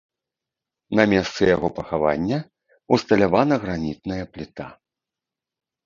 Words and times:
На 0.99 1.05
месцы 1.11 1.41
яго 1.55 1.67
пахавання 1.77 2.37
ўсталявана 2.99 3.55
гранітная 3.63 4.23
пліта. 4.35 4.67